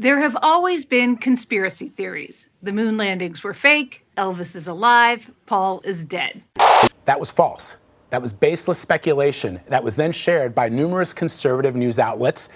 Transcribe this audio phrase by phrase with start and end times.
[0.00, 2.48] There have always been conspiracy theories.
[2.62, 6.42] The moon landings were fake, Elvis is alive, Paul is dead.
[7.04, 7.76] That was false.
[8.08, 12.48] That was baseless speculation that was then shared by numerous conservative news outlets.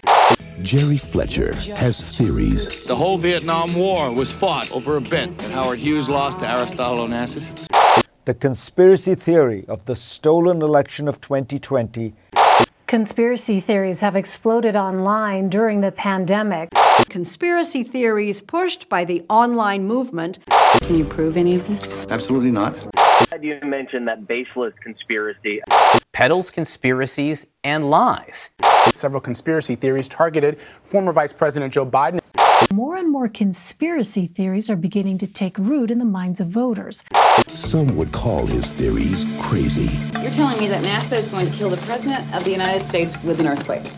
[0.63, 2.87] Jerry Fletcher has theories.
[2.87, 7.07] The whole Vietnam War was fought over a bet, that Howard Hughes lost to Aristotle
[7.07, 7.69] Onassis.
[8.25, 12.15] The conspiracy theory of the stolen election of 2020
[12.87, 16.69] Conspiracy theories have exploded online during the pandemic.
[17.09, 20.39] Conspiracy theories pushed by the online movement.
[20.83, 22.07] Can you prove any of this?
[22.11, 22.77] Absolutely not.
[23.41, 25.63] You mentioned that baseless conspiracy.
[26.13, 28.51] Peddles conspiracies and lies.
[28.95, 32.21] Several conspiracy theories targeted former Vice President Joe Biden.
[32.73, 37.05] More and more conspiracy theories are beginning to take root in the minds of voters.
[37.49, 39.99] Some would call his theories crazy.
[40.21, 43.21] You're telling me that NASA is going to kill the President of the United States
[43.23, 43.91] with an earthquake.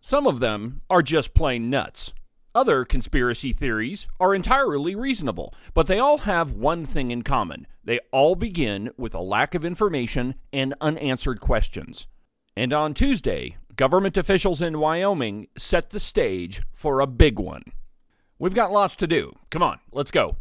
[0.00, 2.12] Some of them are just plain nuts.
[2.54, 7.66] Other conspiracy theories are entirely reasonable, but they all have one thing in common.
[7.84, 12.08] They all begin with a lack of information and unanswered questions.
[12.56, 17.62] And on Tuesday, government officials in Wyoming set the stage for a big one.
[18.40, 19.34] We've got lots to do.
[19.50, 20.36] Come on, let's go.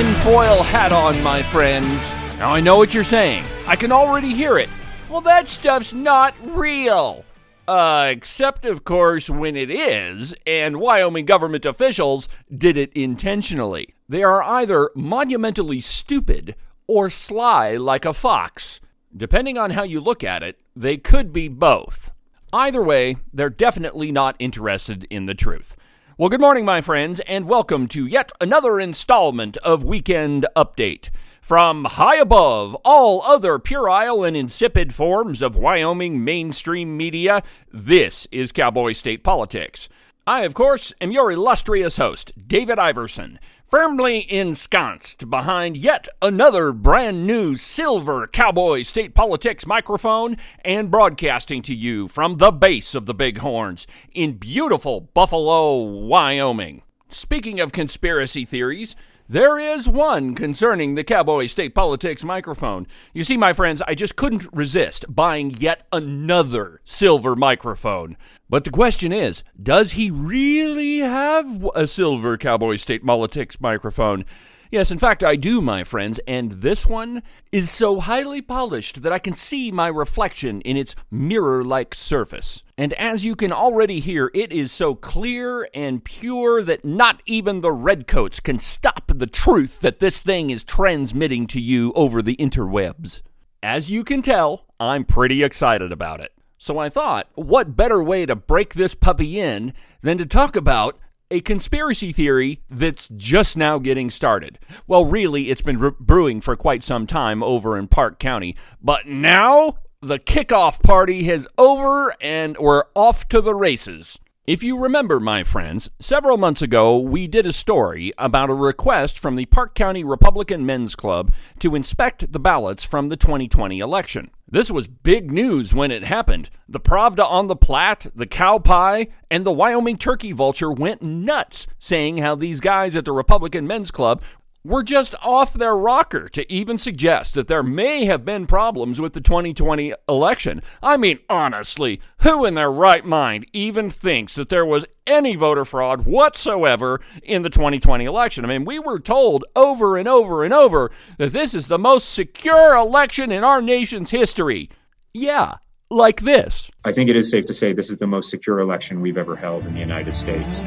[0.00, 2.08] Tinfoil hat on, my friends.
[2.38, 3.44] Now I know what you're saying.
[3.66, 4.70] I can already hear it.
[5.10, 7.26] Well, that stuff's not real.
[7.68, 13.94] Uh, except, of course, when it is, and Wyoming government officials did it intentionally.
[14.08, 16.54] They are either monumentally stupid
[16.86, 18.80] or sly like a fox.
[19.14, 22.14] Depending on how you look at it, they could be both.
[22.54, 25.76] Either way, they're definitely not interested in the truth.
[26.20, 31.08] Well, good morning, my friends, and welcome to yet another installment of Weekend Update.
[31.40, 37.42] From high above all other puerile and insipid forms of Wyoming mainstream media,
[37.72, 39.88] this is Cowboy State Politics.
[40.26, 47.24] I, of course, am your illustrious host, David Iverson, firmly ensconced behind yet another brand
[47.24, 53.14] new silver Cowboy State Politics microphone and broadcasting to you from the base of the
[53.14, 56.82] Bighorns in beautiful Buffalo, Wyoming.
[57.08, 58.96] Speaking of conspiracy theories,
[59.30, 62.88] there is one concerning the Cowboy State Politics microphone.
[63.14, 68.16] You see, my friends, I just couldn't resist buying yet another silver microphone.
[68.48, 74.24] But the question is does he really have a silver Cowboy State Politics microphone?
[74.70, 79.12] Yes, in fact, I do, my friends, and this one is so highly polished that
[79.12, 82.62] I can see my reflection in its mirror like surface.
[82.78, 87.62] And as you can already hear, it is so clear and pure that not even
[87.62, 92.36] the redcoats can stop the truth that this thing is transmitting to you over the
[92.36, 93.22] interwebs.
[93.64, 96.32] As you can tell, I'm pretty excited about it.
[96.58, 99.72] So I thought, what better way to break this puppy in
[100.02, 100.96] than to talk about
[101.30, 104.58] a conspiracy theory that's just now getting started.
[104.86, 109.06] Well, really, it's been re- brewing for quite some time over in Park County, but
[109.06, 114.18] now the kickoff party is over and we're off to the races.
[114.50, 119.16] If you remember, my friends, several months ago we did a story about a request
[119.16, 124.32] from the Park County Republican Men's Club to inspect the ballots from the 2020 election.
[124.48, 126.50] This was big news when it happened.
[126.68, 131.68] The Pravda on the Platte, the cow pie, and the Wyoming turkey vulture went nuts,
[131.78, 134.20] saying how these guys at the Republican Men's Club
[134.64, 139.14] were just off their rocker to even suggest that there may have been problems with
[139.14, 140.62] the 2020 election.
[140.82, 145.64] I mean, honestly, who in their right mind even thinks that there was any voter
[145.64, 148.44] fraud whatsoever in the 2020 election?
[148.44, 152.12] I mean, we were told over and over and over that this is the most
[152.12, 154.68] secure election in our nation's history.
[155.14, 155.54] Yeah,
[155.90, 156.70] like this.
[156.84, 159.36] I think it is safe to say this is the most secure election we've ever
[159.36, 160.64] held in the United States.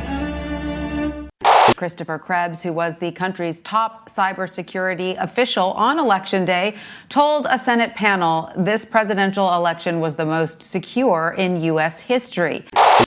[1.75, 6.75] Christopher Krebs, who was the country's top cybersecurity official on election day,
[7.09, 11.99] told a Senate panel this presidential election was the most secure in U.S.
[11.99, 12.65] history.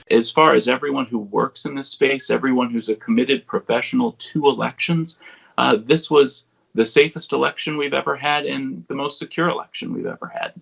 [0.09, 4.47] As far as everyone who works in this space, everyone who's a committed professional to
[4.47, 5.19] elections,
[5.57, 6.45] uh, this was
[6.77, 10.53] the safest election we've ever had and the most secure election we've ever had.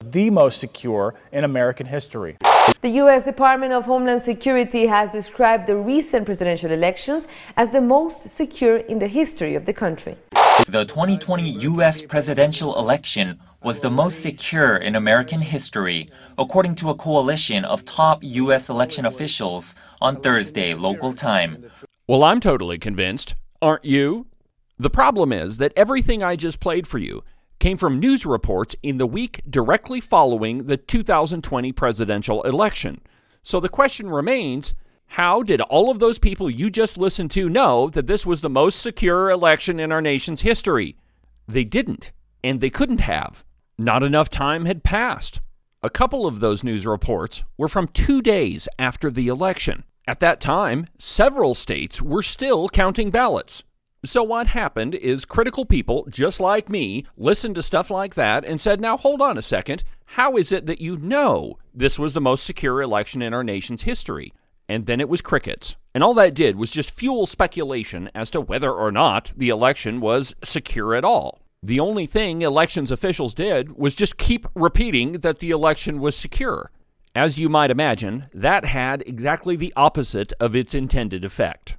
[0.00, 2.36] The most secure in American history.
[2.80, 3.24] The U.S.
[3.24, 7.26] Department of Homeland Security has described the recent presidential elections
[7.56, 10.16] as the most secure in the history of the country.
[10.68, 11.42] The 2020
[11.72, 12.02] U.S.
[12.02, 18.22] presidential election was the most secure in American history, according to a coalition of top
[18.22, 18.68] U.S.
[18.68, 21.70] election officials on Thursday local time.
[22.06, 23.34] Well, I'm totally convinced.
[23.60, 24.26] Aren't you?
[24.78, 27.22] The problem is that everything I just played for you
[27.60, 33.00] came from news reports in the week directly following the 2020 presidential election.
[33.42, 34.74] So the question remains
[35.06, 38.50] how did all of those people you just listened to know that this was the
[38.50, 40.96] most secure election in our nation's history?
[41.46, 42.10] They didn't,
[42.42, 43.44] and they couldn't have.
[43.78, 45.40] Not enough time had passed.
[45.82, 49.84] A couple of those news reports were from two days after the election.
[50.08, 53.62] At that time, several states were still counting ballots.
[54.04, 58.60] So, what happened is critical people, just like me, listened to stuff like that and
[58.60, 59.82] said, Now, hold on a second.
[60.04, 63.84] How is it that you know this was the most secure election in our nation's
[63.84, 64.32] history?
[64.68, 65.76] And then it was crickets.
[65.94, 70.00] And all that did was just fuel speculation as to whether or not the election
[70.00, 71.40] was secure at all.
[71.62, 76.70] The only thing elections officials did was just keep repeating that the election was secure.
[77.14, 81.76] As you might imagine, that had exactly the opposite of its intended effect.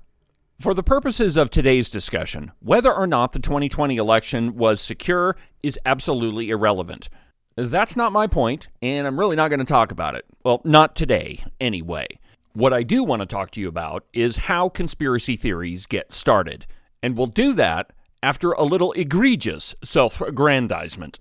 [0.59, 5.77] For the purposes of today's discussion, whether or not the 2020 election was secure is
[5.85, 7.09] absolutely irrelevant.
[7.57, 10.25] That's not my point, and I'm really not going to talk about it.
[10.43, 12.07] Well, not today, anyway.
[12.53, 16.65] What I do want to talk to you about is how conspiracy theories get started.
[17.03, 17.91] And we'll do that
[18.23, 21.19] after a little egregious self aggrandizement.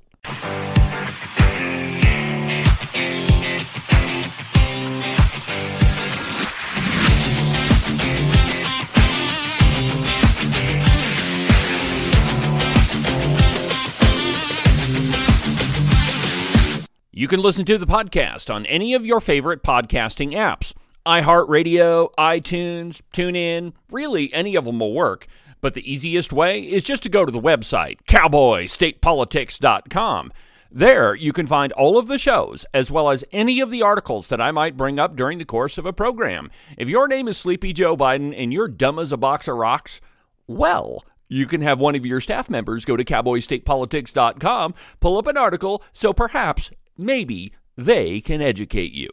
[17.25, 20.75] You can listen to the podcast on any of your favorite podcasting apps
[21.07, 25.27] iHeartRadio, iTunes, TuneIn, really any of them will work.
[25.63, 30.33] But the easiest way is just to go to the website, cowboystatepolitics.com.
[30.71, 34.29] There, you can find all of the shows, as well as any of the articles
[34.29, 36.51] that I might bring up during the course of a program.
[36.77, 40.03] If your name is Sleepy Joe Biden and you're dumb as a box of rocks,
[40.47, 45.39] well, you can have one of your staff members go to cowboystatepolitics.com, pull up an
[45.39, 49.09] article, so perhaps maybe they can educate you.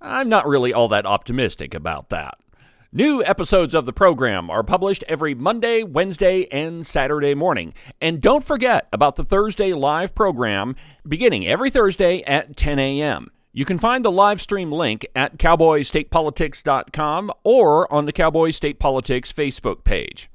[0.00, 2.38] I'm not really all that optimistic about that.
[2.92, 7.74] New episodes of the program are published every Monday, Wednesday, and Saturday morning.
[8.00, 10.76] And don't forget about the Thursday live program
[11.08, 13.32] beginning every Thursday at 10 a.m.
[13.52, 19.32] You can find the live stream link at cowboystatepolitics.com or on the Cowboy State Politics
[19.32, 20.30] Facebook page.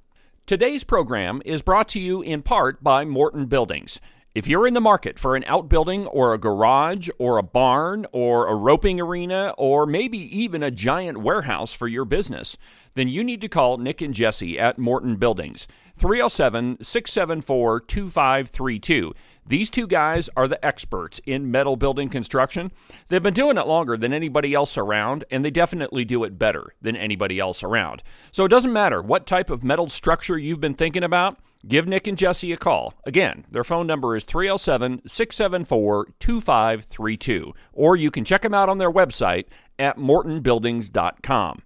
[0.45, 4.01] Today's program is brought to you in part by Morton Buildings.
[4.35, 8.45] If you're in the market for an outbuilding or a garage or a barn or
[8.45, 12.55] a roping arena or maybe even a giant warehouse for your business,
[12.93, 15.67] then you need to call Nick and Jesse at Morton Buildings,
[15.97, 19.13] 307 674 2532.
[19.47, 22.71] These two guys are the experts in metal building construction.
[23.07, 26.75] They've been doing it longer than anybody else around, and they definitely do it better
[26.83, 28.03] than anybody else around.
[28.31, 31.39] So it doesn't matter what type of metal structure you've been thinking about.
[31.67, 32.93] Give Nick and Jesse a call.
[33.05, 38.77] Again, their phone number is 307 674 2532, or you can check them out on
[38.77, 39.45] their website
[39.77, 41.61] at mortonbuildings.com.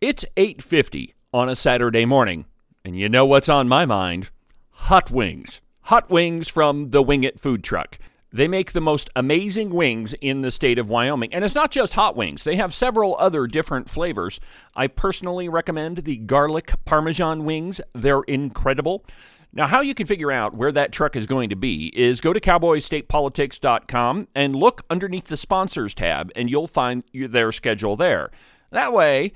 [0.00, 2.44] It's 8:50 on a Saturday morning,
[2.84, 4.30] and you know what's on my mind?
[4.70, 5.62] Hot wings.
[5.84, 7.98] Hot wings from the Wing It food truck.
[8.34, 11.32] They make the most amazing wings in the state of Wyoming.
[11.32, 14.40] And it's not just hot wings, they have several other different flavors.
[14.74, 19.06] I personally recommend the garlic parmesan wings, they're incredible.
[19.52, 22.32] Now, how you can figure out where that truck is going to be is go
[22.32, 28.32] to cowboystatepolitics.com and look underneath the sponsors tab, and you'll find their schedule there.
[28.72, 29.32] That way,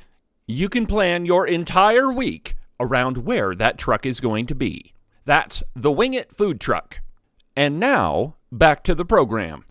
[0.48, 4.92] you can plan your entire week around where that truck is going to be.
[5.24, 6.98] That's the Wing It food truck.
[7.54, 9.64] And now, back to the program.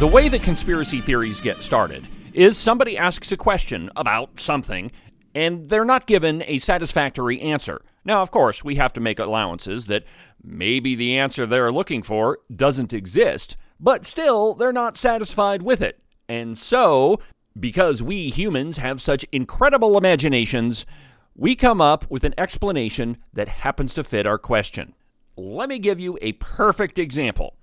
[0.00, 4.90] The way that conspiracy theories get started is somebody asks a question about something
[5.34, 7.82] and they're not given a satisfactory answer.
[8.04, 10.04] Now, of course, we have to make allowances that
[10.42, 16.02] maybe the answer they're looking for doesn't exist, but still, they're not satisfied with it.
[16.28, 17.20] And so,
[17.58, 20.86] because we humans have such incredible imaginations,
[21.34, 24.94] we come up with an explanation that happens to fit our question.
[25.36, 27.56] Let me give you a perfect example.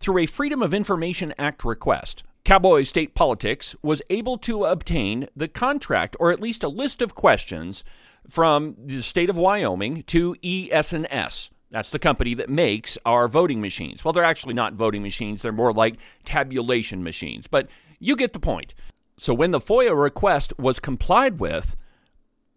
[0.00, 5.48] Through a Freedom of Information Act request, Cowboy State Politics was able to obtain the
[5.48, 7.84] contract, or at least a list of questions,
[8.28, 11.50] from the state of Wyoming to ES&S.
[11.70, 14.04] That's the company that makes our voting machines.
[14.04, 17.68] Well, they're actually not voting machines, they're more like tabulation machines, but
[17.98, 18.74] you get the point.
[19.18, 21.76] So when the FOIA request was complied with,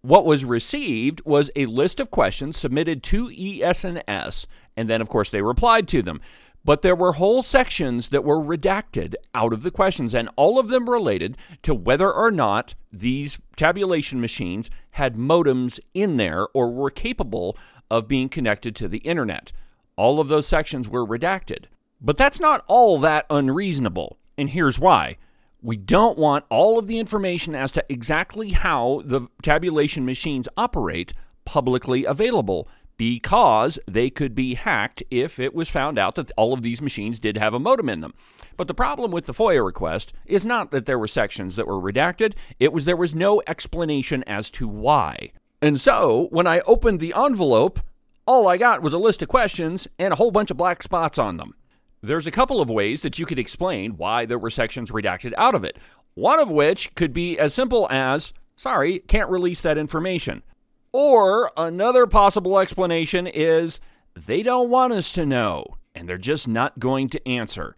[0.01, 4.47] what was received was a list of questions submitted to ES&S,
[4.77, 6.21] and then, of course, they replied to them.
[6.63, 10.69] But there were whole sections that were redacted out of the questions, and all of
[10.69, 16.91] them related to whether or not these tabulation machines had modems in there or were
[16.91, 17.57] capable
[17.89, 19.51] of being connected to the internet.
[19.95, 21.65] All of those sections were redacted.
[21.99, 25.17] But that's not all that unreasonable, and here's why.
[25.61, 31.13] We don't want all of the information as to exactly how the tabulation machines operate
[31.45, 32.67] publicly available
[33.01, 37.19] because they could be hacked if it was found out that all of these machines
[37.19, 38.13] did have a modem in them.
[38.57, 41.81] But the problem with the FOIA request is not that there were sections that were
[41.81, 45.31] redacted, it was there was no explanation as to why.
[45.63, 47.79] And so, when I opened the envelope,
[48.27, 51.17] all I got was a list of questions and a whole bunch of black spots
[51.17, 51.55] on them.
[52.03, 55.55] There's a couple of ways that you could explain why there were sections redacted out
[55.55, 55.75] of it.
[56.13, 60.43] One of which could be as simple as, sorry, can't release that information.
[60.93, 63.79] Or another possible explanation is
[64.15, 67.75] they don't want us to know and they're just not going to answer.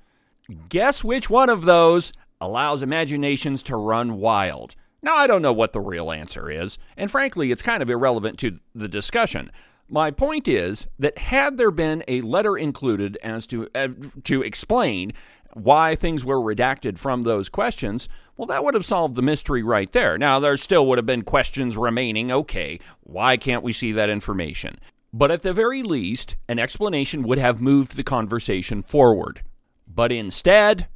[0.69, 4.75] Guess which one of those allows imaginations to run wild?
[5.01, 8.39] Now, I don't know what the real answer is, and frankly, it's kind of irrelevant
[8.39, 9.51] to the discussion.
[9.89, 13.89] My point is that had there been a letter included as to uh,
[14.23, 15.11] to explain
[15.53, 19.91] why things were redacted from those questions, well, that would have solved the mystery right
[19.91, 20.17] there.
[20.17, 22.31] Now, there still would have been questions remaining.
[22.31, 24.77] Okay, why can't we see that information?
[25.13, 29.43] But at the very least, an explanation would have moved the conversation forward.
[29.87, 30.87] But instead,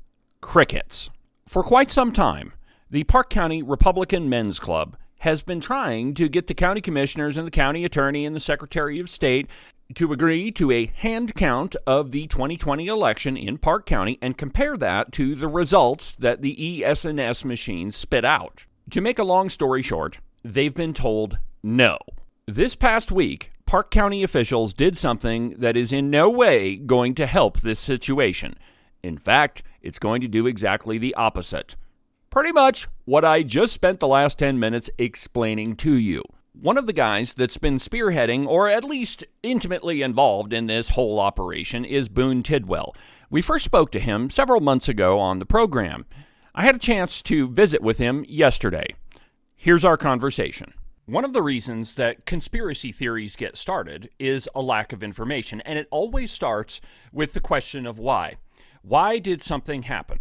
[0.41, 1.11] crickets.
[1.47, 2.53] For quite some time,
[2.89, 7.45] the Park County Republican Men's Club has been trying to get the county commissioners and
[7.45, 9.47] the county attorney and the secretary of state
[9.95, 14.77] to agree to a hand count of the 2020 election in Park County and compare
[14.77, 18.65] that to the results that the ES&S machines spit out.
[18.91, 21.97] To make a long story short, they've been told no.
[22.45, 27.25] This past week, Park County officials did something that is in no way going to
[27.25, 28.57] help this situation.
[29.03, 31.75] In fact, it's going to do exactly the opposite.
[32.29, 36.23] Pretty much what I just spent the last 10 minutes explaining to you.
[36.59, 41.19] One of the guys that's been spearheading, or at least intimately involved in this whole
[41.19, 42.95] operation, is Boone Tidwell.
[43.29, 46.07] We first spoke to him several months ago on the program.
[46.55, 48.87] I had a chance to visit with him yesterday.
[49.55, 50.73] Here's our conversation.
[51.05, 55.77] One of the reasons that conspiracy theories get started is a lack of information, and
[55.77, 58.37] it always starts with the question of why.
[58.81, 60.19] Why did something happen?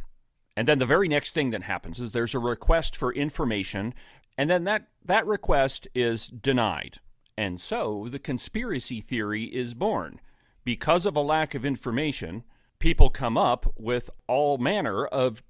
[0.58, 3.92] And then the very next thing that happens is there's a request for information,
[4.38, 6.98] and then that, that request is denied.
[7.36, 10.20] And so the conspiracy theory is born.
[10.64, 12.44] Because of a lack of information,
[12.78, 15.42] people come up with all manner of,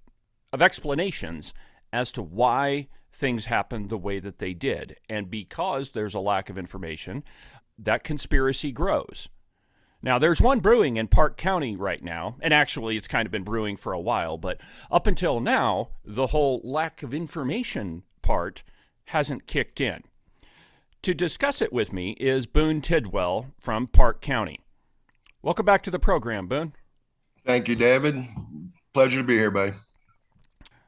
[0.52, 1.55] of explanations
[1.93, 4.97] as to why things happened the way that they did.
[5.09, 7.25] And because there's a lack of information,
[7.78, 9.28] that conspiracy grows.
[10.02, 13.43] Now, there's one brewing in Park County right now, and actually it's kind of been
[13.43, 18.62] brewing for a while, but up until now, the whole lack of information part
[19.06, 20.02] hasn't kicked in.
[21.02, 24.60] To discuss it with me is Boone Tidwell from Park County.
[25.42, 26.72] Welcome back to the program, Boone.
[27.44, 28.26] Thank you, David.
[28.92, 29.72] Pleasure to be here, buddy.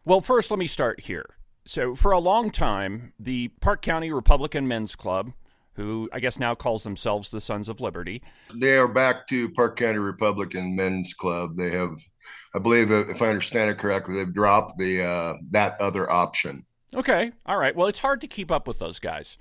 [0.04, 1.26] Well, first, let me start here.
[1.66, 5.32] So, for a long time, the Park County Republican Men's Club
[5.78, 8.20] who I guess now calls themselves the Sons of Liberty.
[8.52, 11.54] They are back to Park County Republican Men's Club.
[11.54, 11.96] They have,
[12.52, 16.66] I believe, if I understand it correctly, they've dropped the uh, that other option.
[16.94, 17.76] Okay, all right.
[17.76, 19.36] Well, it's hard to keep up with those guys.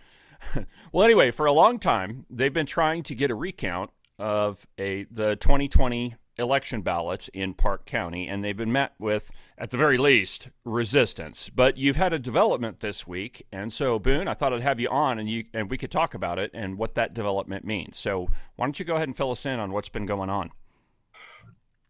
[0.91, 5.05] well, anyway, for a long time, they've been trying to get a recount of a
[5.11, 9.97] the 2020 election ballots in Park County, and they've been met with, at the very
[9.97, 11.49] least, resistance.
[11.49, 14.89] But you've had a development this week, and so Boone, I thought I'd have you
[14.89, 17.97] on, and you and we could talk about it and what that development means.
[17.97, 20.51] So why don't you go ahead and fill us in on what's been going on?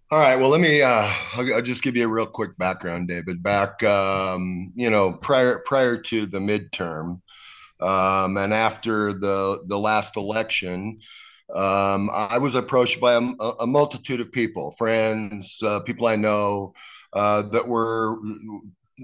[0.10, 0.38] All right.
[0.38, 0.82] Well, let me.
[0.82, 3.44] Uh, I'll, I'll, just give you a real quick background, David.
[3.44, 7.20] Back, um, you know, prior prior to the midterm,
[7.82, 11.00] um, and after the the last election,
[11.54, 13.20] um, I was approached by a,
[13.60, 16.72] a, multitude of people, friends, uh, people I know,
[17.12, 18.16] uh, that were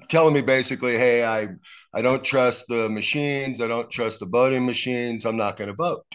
[0.07, 1.50] telling me basically, "Hey, I
[1.93, 3.60] I don't trust the machines.
[3.60, 5.25] I don't trust the voting machines.
[5.25, 6.05] I'm not going to vote."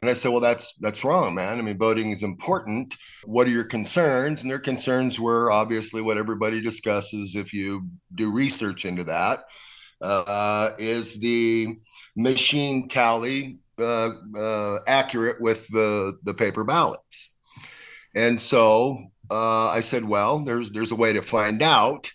[0.00, 1.58] And I said, well, that's that's wrong, man.
[1.58, 2.96] I mean, voting is important.
[3.24, 4.40] What are your concerns?
[4.42, 9.44] And their concerns were obviously what everybody discusses if you do research into that.
[10.00, 11.76] Uh, is the
[12.16, 17.30] machine tally uh, uh, accurate with the the paper ballots?
[18.14, 18.98] And so
[19.30, 22.10] uh, I said, well, there's there's a way to find out.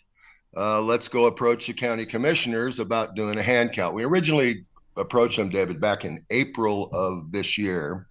[0.55, 3.93] Uh, let's go approach the county commissioners about doing a hand count.
[3.93, 4.65] We originally
[4.97, 8.07] approached them, David, back in April of this year.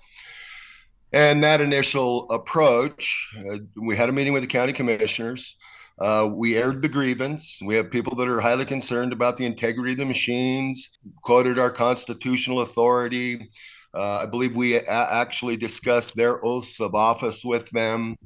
[1.13, 5.57] And that initial approach, uh, we had a meeting with the county commissioners.
[5.99, 7.59] Uh, we aired the grievance.
[7.65, 10.91] We have people that are highly concerned about the integrity of the machines,
[11.23, 13.49] quoted our constitutional authority.
[13.95, 18.17] Uh, I believe we a- actually discussed their oaths of office with them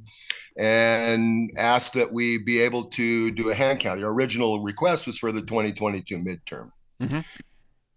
[0.57, 4.03] and asked that we be able to do a hand count.
[4.03, 6.71] Our original request was for the 2022 midterm.
[7.01, 7.21] Mm-hmm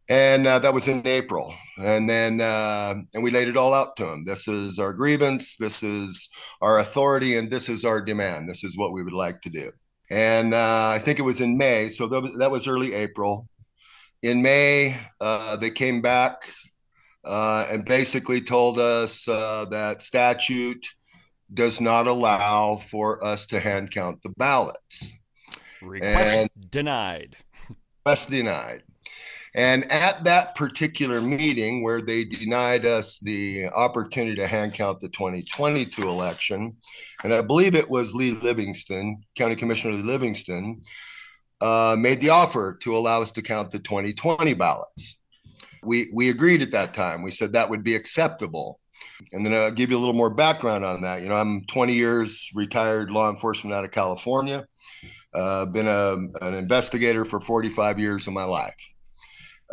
[0.09, 1.55] and uh, that was in April.
[1.79, 4.23] And then uh, and we laid it all out to him.
[4.25, 5.57] This is our grievance.
[5.57, 6.29] This is
[6.61, 8.49] our authority, and this is our demand.
[8.49, 9.73] This is what we would like to do.
[10.11, 13.49] And uh, I think it was in May, so that was, that was early April.
[14.23, 16.49] In May, uh, they came back
[17.25, 20.87] uh, and basically told us uh, that statute
[21.53, 25.13] does not allow for us to hand count the ballots.
[25.83, 27.37] Request and denied.
[28.05, 28.83] Request denied.
[29.55, 35.09] And at that particular meeting where they denied us the opportunity to hand count the
[35.09, 36.77] 2022 election,
[37.23, 40.81] and I believe it was Lee Livingston, County Commissioner Lee Livingston,
[41.61, 45.19] uh, made the offer to allow us to count the 2020 ballots.
[45.85, 47.23] We, we agreed at that time.
[47.23, 48.81] We said that would be acceptable.
[49.33, 51.23] And then I'll give you a little more background on that.
[51.23, 54.67] You know, I'm 20 years retired law enforcement out of California.
[55.33, 58.94] Uh, been a, an investigator for 45 years of my life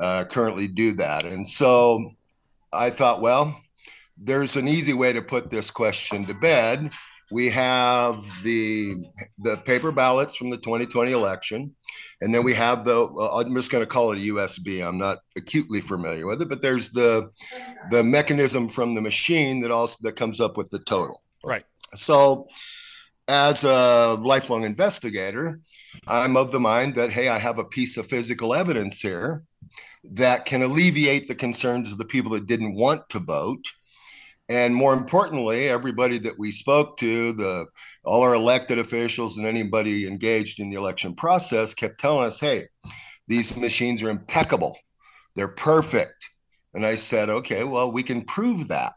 [0.02, 1.26] uh, currently do that.
[1.26, 2.12] And so
[2.74, 3.62] I thought, well,
[4.18, 6.92] there's an easy way to put this question to bed.
[7.32, 8.96] We have the
[9.38, 11.74] the paper ballots from the 2020 election,
[12.20, 13.08] and then we have the.
[13.10, 14.86] Well, I'm just going to call it a USB.
[14.86, 17.32] I'm not acutely familiar with it, but there's the
[17.90, 21.24] the mechanism from the machine that also that comes up with the total.
[21.42, 21.64] Right.
[21.96, 22.48] So,
[23.30, 25.62] as a lifelong investigator,
[26.08, 29.46] I'm of the mind that hey, I have a piece of physical evidence here
[30.04, 33.66] that can alleviate the concerns of the people that didn't want to vote.
[34.50, 37.66] And more importantly, everybody that we spoke to, the
[38.04, 42.68] all our elected officials and anybody engaged in the election process kept telling us, hey,
[43.28, 44.78] these machines are impeccable.
[45.36, 46.32] They're perfect.
[46.74, 48.96] And I said, okay, well, we can prove that.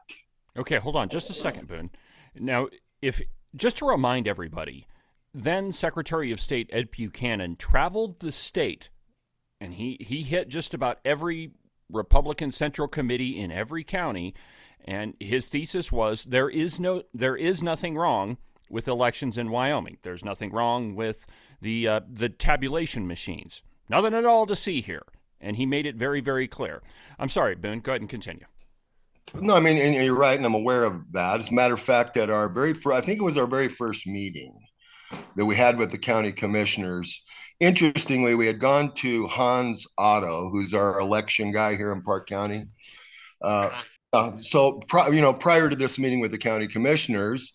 [0.57, 1.91] Okay, hold on just a second, Boone.
[2.35, 2.69] Now,
[3.03, 3.21] if
[3.55, 4.87] just to remind everybody,
[5.33, 8.89] then Secretary of State Ed Buchanan traveled the state
[9.61, 11.53] and he, he hit just about every
[11.90, 14.35] Republican Central Committee in every county.
[14.85, 18.37] And his thesis was there is no there is nothing wrong
[18.69, 19.99] with elections in Wyoming.
[20.03, 21.27] There's nothing wrong with
[21.62, 23.62] the uh, the tabulation machines.
[23.88, 25.05] Nothing at all to see here.
[25.40, 26.83] And he made it very very clear.
[27.19, 27.81] I'm sorry, Boone.
[27.81, 28.45] Go ahead and continue.
[29.35, 31.40] No, I mean, and you're right, and I'm aware of that.
[31.40, 34.07] As a matter of fact, at our very I think it was our very first
[34.07, 34.55] meeting
[35.37, 37.23] that we had with the county commissioners.
[37.61, 42.64] Interestingly, we had gone to Hans Otto, who's our election guy here in Park County.
[43.43, 43.71] Uh,
[44.12, 47.53] uh, so, you know, prior to this meeting with the county commissioners,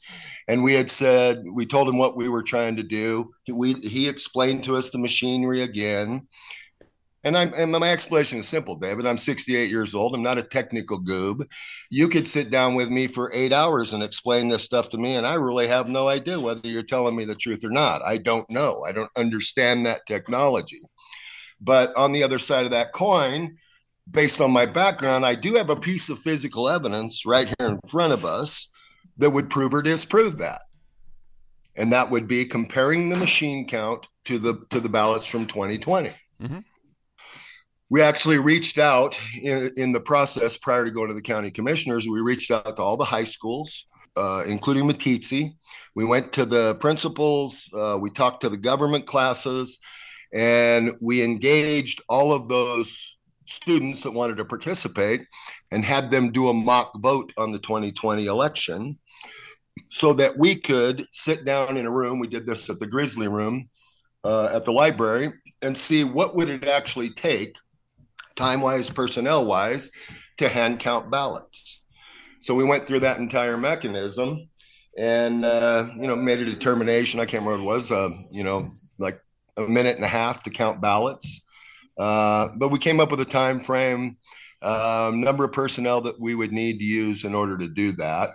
[0.49, 3.31] and we had said we told him what we were trying to do.
[3.49, 6.27] We he explained to us the machinery again,
[7.23, 9.05] and, I'm, and my explanation is simple, David.
[9.05, 10.15] I'm 68 years old.
[10.15, 11.45] I'm not a technical goob.
[11.89, 15.15] You could sit down with me for eight hours and explain this stuff to me,
[15.15, 18.01] and I really have no idea whether you're telling me the truth or not.
[18.03, 18.85] I don't know.
[18.87, 20.81] I don't understand that technology.
[21.59, 23.57] But on the other side of that coin,
[24.09, 27.79] based on my background, I do have a piece of physical evidence right here in
[27.89, 28.69] front of us
[29.17, 30.61] that would prove or disprove that.
[31.75, 36.11] And that would be comparing the machine count to the to the ballots from 2020.
[36.41, 36.59] Mm-hmm
[37.89, 42.07] we actually reached out in, in, the process prior to going to the county commissioners.
[42.07, 45.53] We reached out to all the high schools, uh, including Meeteetse.
[45.95, 49.77] We went to the principals, uh, we talked to the government classes,
[50.33, 55.21] and we engaged all of those students that wanted to participate
[55.71, 58.99] and had them do a mock vote on the 2020 election
[59.89, 62.19] so that we could sit down in a room.
[62.19, 63.67] We did this at the Grizzly Room
[64.23, 67.55] uh, at the library and see what would it actually take
[68.39, 69.91] time wise, personnel wise,
[70.37, 71.81] to hand count ballots.
[72.39, 74.49] So we went through that entire mechanism
[74.97, 77.19] and, uh, you know, made a determination.
[77.19, 79.21] I can't remember what it was, uh, you know, like
[79.57, 81.41] a minute and a half to count ballots.
[81.97, 84.17] Uh, but we came up with a time frame
[84.61, 88.31] um, number of personnel that we would need to use in order to do that.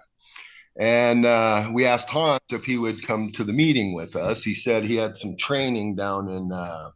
[0.79, 4.43] And uh, we asked Hans if he would come to the meeting with us.
[4.43, 6.91] He said he had some training down in uh,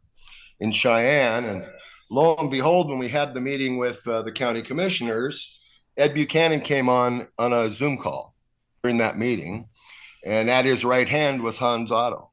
[0.59, 1.63] in Cheyenne, and
[2.09, 5.59] lo and behold, when we had the meeting with uh, the county commissioners,
[5.97, 8.35] Ed Buchanan came on on a Zoom call
[8.83, 9.67] during that meeting,
[10.25, 12.31] and at his right hand was Hans Otto,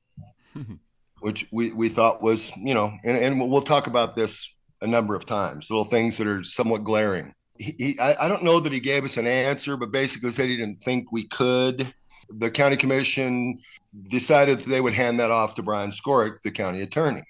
[1.21, 5.15] which we, we thought was you know, and, and we'll talk about this a number
[5.15, 8.73] of times, little things that are somewhat glaring he, he I, I, don't know that
[8.73, 11.93] he gave us an answer, but basically said he didn't think we could.
[12.29, 13.61] The county commission
[14.09, 17.23] decided they would hand that off to Bryan Skoric, the county attorney,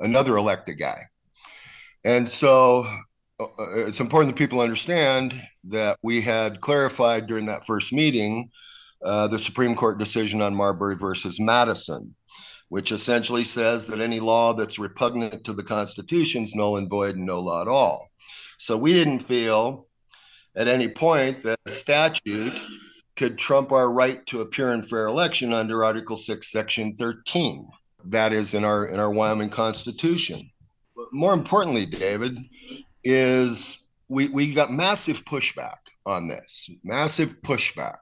[0.00, 0.98] another elected guy.
[2.04, 2.86] And so
[3.38, 8.50] uh, uh, it's important that people understand that we had clarified during that first meeting
[9.04, 12.14] uh, the Supreme Court decision on Marbury versus Madison,
[12.68, 17.16] which essentially says that any law that's repugnant to the Constitution is null and void
[17.16, 18.10] and no law at all.
[18.58, 19.86] So we didn't feel
[20.54, 22.52] at any point that a statute
[23.16, 27.68] could trump our right to a pure and fair election under Article 6, Section 13.
[28.06, 30.51] That is in our in our Wyoming Constitution.
[31.12, 32.38] More importantly, David,
[33.04, 37.98] is we, we got massive pushback on this, massive pushback.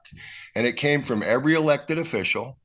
[0.55, 2.57] And it came from every elected official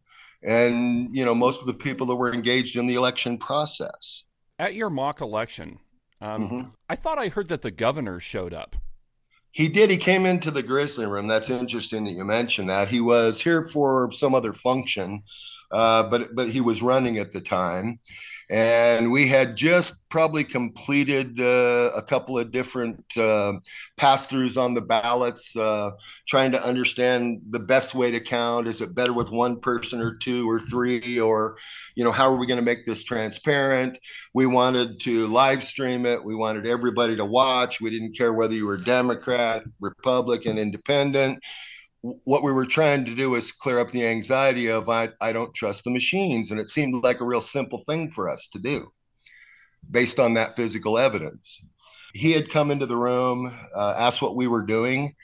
[0.43, 4.25] and you know most of the people that were engaged in the election process.
[4.59, 5.79] At your mock election,
[6.21, 6.69] um, mm-hmm.
[6.89, 8.77] I thought I heard that the governor showed up.
[9.51, 9.91] He did.
[9.91, 11.27] He came into the Grizzly room.
[11.27, 12.89] That's interesting that you mentioned that.
[12.89, 15.23] He was here for some other function,
[15.73, 17.99] uh, but but he was running at the time,
[18.49, 23.55] and we had just probably completed uh, a couple of different uh,
[23.97, 25.91] pass throughs on the ballots, uh,
[26.29, 28.69] trying to understand the best way to count.
[28.69, 31.57] Is it better with one person or two or three, or
[31.97, 33.99] you know, how are we going to make this transparent?
[34.33, 36.25] We wanted to live stream it.
[36.25, 37.81] We wanted everybody to watch.
[37.81, 41.43] We didn't care whether you were Democrat, Republican, Independent
[42.25, 45.55] what we were trying to do is clear up the anxiety of I, I don't
[45.55, 46.51] trust the machines.
[46.51, 48.91] And it seemed like a real simple thing for us to do
[49.91, 51.65] based on that physical evidence.
[52.13, 55.15] He had come into the room, uh, asked what we were doing.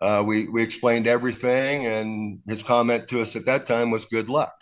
[0.00, 4.28] Uh, we, we explained everything, and his comment to us at that time was good
[4.28, 4.54] luck.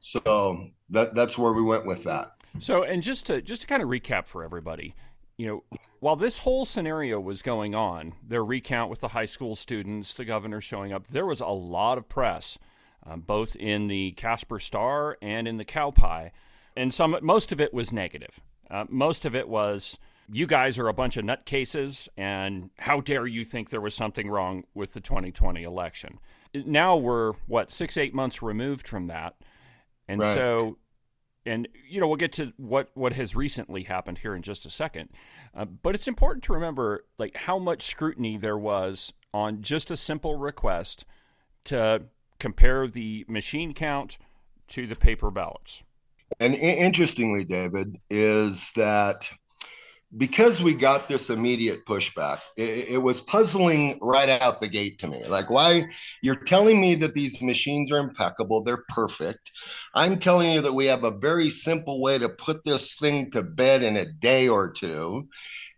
[0.00, 2.30] So that, that's where we went with that.
[2.58, 4.94] So, and just to just to kind of recap for everybody,
[5.36, 9.56] you know, while this whole scenario was going on, their recount with the high school
[9.56, 12.58] students, the governor showing up, there was a lot of press,
[13.04, 16.30] um, both in the Casper Star and in the Cowpie,
[16.76, 18.40] and some most of it was negative.
[18.70, 19.98] Uh, most of it was,
[20.30, 24.30] "You guys are a bunch of nutcases, and how dare you think there was something
[24.30, 26.18] wrong with the 2020 election?"
[26.54, 29.34] Now we're what six, eight months removed from that,
[30.08, 30.34] and right.
[30.34, 30.78] so
[31.46, 34.70] and you know we'll get to what what has recently happened here in just a
[34.70, 35.10] second.
[35.54, 39.96] Uh, but it's important to remember like how much scrutiny there was on just a
[39.96, 41.04] simple request
[41.64, 42.02] to
[42.38, 44.18] compare the machine count
[44.68, 45.82] to the paper ballots.
[46.40, 49.30] And interestingly david is that
[50.16, 55.08] because we got this immediate pushback, it, it, was puzzling right out the gate to
[55.08, 55.24] me.
[55.26, 55.86] Like, why
[56.22, 59.50] you're telling me that these machines are impeccable, they're perfect.
[59.94, 63.42] I'm telling you that we have a very simple way to put this thing to
[63.42, 65.28] bed in a day or two,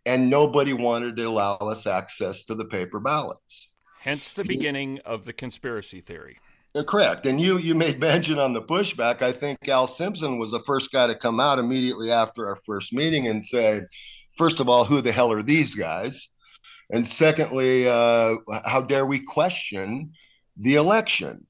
[0.04, 3.70] and nobody wanted to allow us access to the paper ballots.
[4.00, 6.38] Hence the beginning of the conspiracy theory.
[6.76, 7.26] Uh, correct.
[7.26, 9.22] And you you made mention on the pushback.
[9.22, 12.92] I think Al Simpson was the first guy to come out immediately after our first
[12.92, 13.82] meeting and say,
[14.36, 16.28] first of all, who the hell are these guys?
[16.90, 20.12] And secondly, uh, how dare we question
[20.56, 21.44] the election?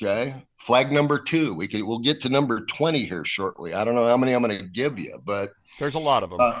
[0.00, 1.54] Okay, flag number two.
[1.54, 3.74] We can we'll get to number twenty here shortly.
[3.74, 6.30] I don't know how many I'm going to give you, but there's a lot of
[6.30, 6.40] them.
[6.40, 6.60] Uh,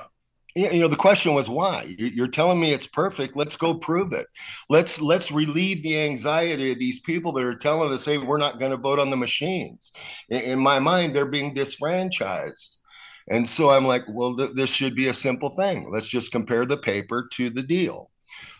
[0.54, 4.26] you know the question was why you're telling me it's perfect let's go prove it
[4.68, 8.58] let's let's relieve the anxiety of these people that are telling us hey we're not
[8.58, 9.92] going to vote on the machines
[10.28, 12.81] in, in my mind they're being disfranchised
[13.28, 15.90] and so I'm like, well, th- this should be a simple thing.
[15.90, 18.10] Let's just compare the paper to the deal.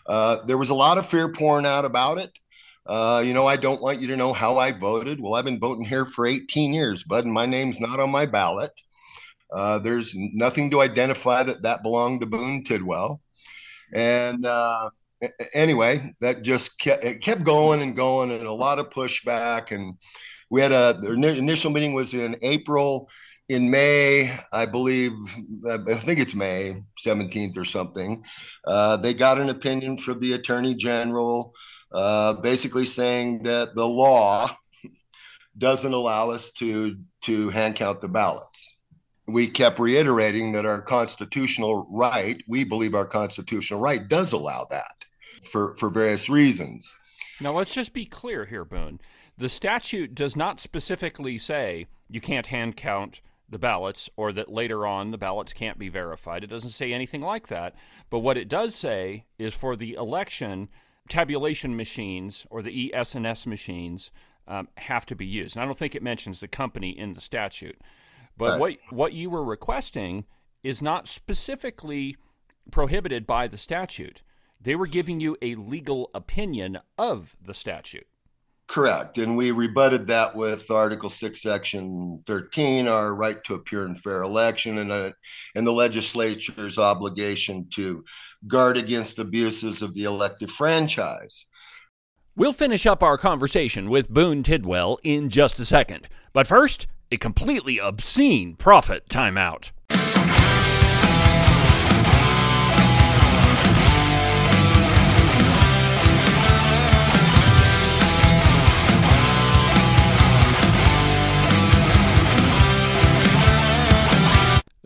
[0.07, 2.31] Uh, there was a lot of fear pouring out about it.
[2.85, 5.19] Uh, you know, I don't want you to know how I voted.
[5.21, 8.25] Well, I've been voting here for 18 years, bud, and my name's not on my
[8.25, 8.71] ballot.
[9.53, 13.21] Uh, there's nothing to identify that that belonged to Boone Tidwell.
[13.93, 14.89] And uh,
[15.53, 19.71] anyway, that just kept, it kept going and going, and a lot of pushback.
[19.71, 19.95] And
[20.49, 23.09] we had a the initial meeting was in April
[23.49, 25.11] in May, I believe,
[25.69, 28.23] I think it's May 17th or something,
[28.65, 31.53] uh, they got an opinion from the attorney general
[31.93, 34.49] uh, basically saying that the law
[35.57, 38.75] doesn't allow us to, to hand count the ballots.
[39.27, 45.05] we kept reiterating that our constitutional right, we believe our constitutional right does allow that
[45.43, 46.95] for, for various reasons.
[47.39, 48.99] Now, let's just be clear here, Boone.
[49.37, 53.21] The statute does not specifically say you can't hand count
[53.53, 56.43] the ballots or that later on the ballots can't be verified.
[56.43, 57.75] It doesn't say anything like that.
[58.09, 60.69] But what it does say is for the election,
[61.07, 64.11] tabulation machines or the ES&S machines
[64.47, 65.55] um, have to be used.
[65.55, 67.79] And I don't think it mentions the company in the statute.
[68.37, 68.59] But right.
[68.59, 70.25] what what you were requesting
[70.63, 72.17] is not specifically
[72.71, 74.23] prohibited by the statute.
[74.59, 78.07] They were giving you a legal opinion of the statute.
[78.67, 79.17] Correct.
[79.17, 83.99] And we rebutted that with Article 6, Section 13, our right to a pure and
[83.99, 85.13] fair election, and, a,
[85.53, 88.03] and the legislature's obligation to
[88.47, 91.45] guard against abuses of the elective franchise.
[92.35, 96.07] We'll finish up our conversation with Boone Tidwell in just a second.
[96.31, 99.71] But first, a completely obscene profit timeout.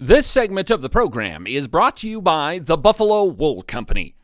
[0.07, 4.15] This segment of the program is brought to you by the Buffalo Wool Company.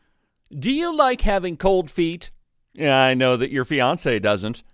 [0.50, 2.30] Do you like having cold feet?
[2.72, 4.64] Yeah, I know that your fiance doesn't.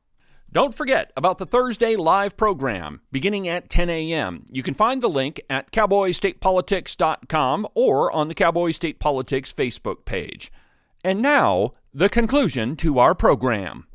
[0.51, 4.45] Don't forget about the Thursday live program beginning at 10 a.m.
[4.51, 10.51] You can find the link at cowboystatepolitics.com or on the Cowboy State Politics Facebook page.
[11.07, 13.87] And now, the conclusion to our program.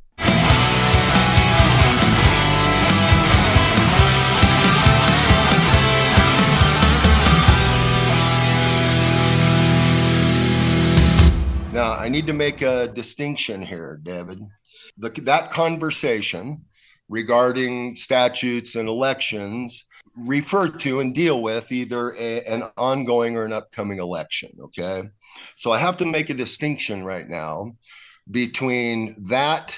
[11.70, 14.40] Now, I need to make a distinction here, David.
[14.96, 16.64] The, that conversation
[17.10, 19.84] regarding statutes and elections
[20.16, 24.50] refer to and deal with either a, an ongoing or an upcoming election.
[24.60, 25.04] Okay.
[25.56, 27.76] So I have to make a distinction right now
[28.30, 29.76] between that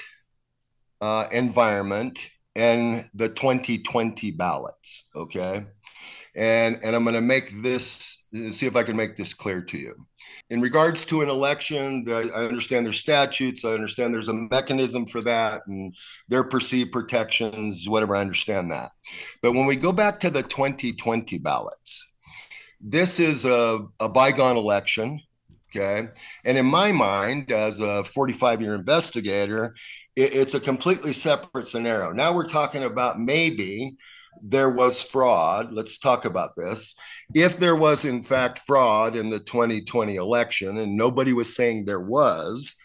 [1.01, 5.05] uh, environment and the 2020 ballots.
[5.15, 5.65] Okay.
[6.35, 9.77] And, and I'm going to make this, see if I can make this clear to
[9.77, 10.05] you
[10.49, 13.65] in regards to an election, I understand there's statutes.
[13.65, 15.95] I understand there's a mechanism for that and
[16.27, 18.15] their perceived protections, whatever.
[18.15, 18.91] I understand that.
[19.41, 22.07] But when we go back to the 2020 ballots,
[22.79, 25.19] this is a, a bygone election.
[25.75, 26.07] Okay.
[26.45, 29.75] And in my mind, as a 45 year investigator,
[30.15, 32.11] it, it's a completely separate scenario.
[32.11, 33.97] Now we're talking about maybe
[34.41, 36.95] there was fraud, let's talk about this.
[37.33, 42.05] If there was, in fact, fraud in the 2020 election, and nobody was saying there
[42.05, 42.75] was,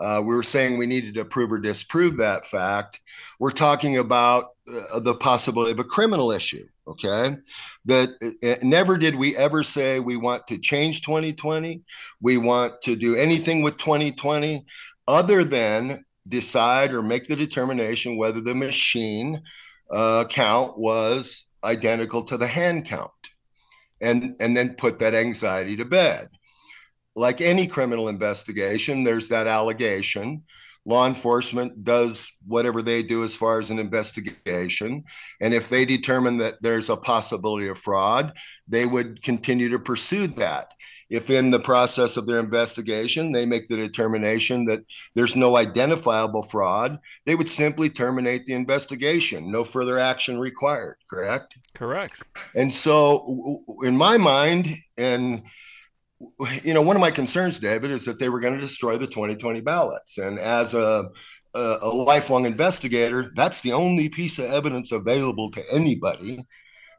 [0.00, 3.00] uh, we were saying we needed to prove or disprove that fact.
[3.38, 6.66] We're talking about uh, the possibility of a criminal issue.
[6.88, 7.36] Okay.
[7.84, 8.10] That
[8.42, 11.82] uh, never did we ever say we want to change 2020.
[12.20, 14.64] We want to do anything with 2020
[15.06, 19.40] other than decide or make the determination whether the machine
[19.92, 23.10] uh, count was identical to the hand count.
[24.00, 26.28] And and then put that anxiety to bed.
[27.14, 30.42] Like any criminal investigation there's that allegation.
[30.84, 35.04] Law enforcement does whatever they do as far as an investigation.
[35.40, 38.32] And if they determine that there's a possibility of fraud
[38.66, 40.74] they would continue to pursue that
[41.12, 44.80] if in the process of their investigation they make the determination that
[45.14, 49.52] there's no identifiable fraud, they would simply terminate the investigation.
[49.52, 51.58] No further action required, correct?
[51.74, 52.22] Correct.
[52.54, 55.42] And so, in my mind, and
[56.64, 59.06] you know, one of my concerns, David, is that they were going to destroy the
[59.06, 60.16] 2020 ballots.
[60.16, 61.10] And as a,
[61.52, 66.42] a, a lifelong investigator, that's the only piece of evidence available to anybody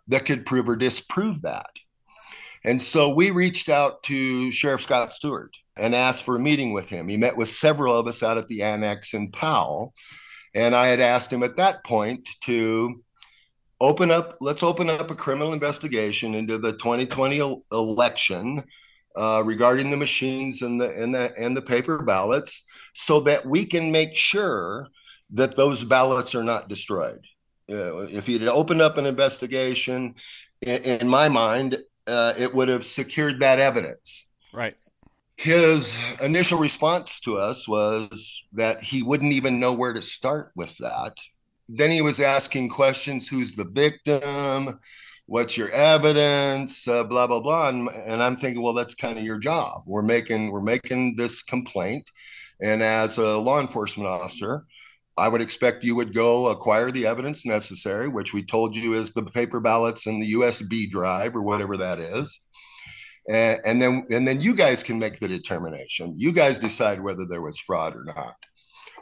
[0.08, 1.72] that could prove or disprove that.
[2.64, 6.88] And so we reached out to Sheriff Scott Steward and asked for a meeting with
[6.88, 7.10] him.
[7.10, 9.94] He met with several of us out at the annex in Powell.
[10.56, 13.02] And I had asked him at that point to
[13.82, 18.64] open up, let's open up a criminal investigation into the 2020 election
[19.16, 23.66] uh, regarding the machines and the, and, the, and the paper ballots so that we
[23.66, 24.88] can make sure
[25.32, 27.20] that those ballots are not destroyed.
[27.70, 30.14] Uh, if he'd opened up an investigation,
[30.62, 34.28] in, in my mind, uh, it would have secured that evidence.
[34.54, 34.82] Right.
[35.38, 40.78] His initial response to us was that he wouldn't even know where to start with
[40.78, 41.18] that.
[41.68, 44.80] Then he was asking questions who's the victim?
[45.26, 46.88] What's your evidence?
[46.88, 47.70] Uh, blah blah blah.
[47.70, 49.84] And, and I'm thinking, well, that's kind of your job.
[49.86, 52.10] We're making we're making this complaint,
[52.62, 54.66] and as a law enforcement officer,
[55.18, 59.12] I would expect you would go acquire the evidence necessary, which we told you is
[59.12, 62.40] the paper ballots and the USB drive or whatever that is.
[63.30, 66.14] And, and then and then you guys can make the determination.
[66.18, 68.36] You guys decide whether there was fraud or not.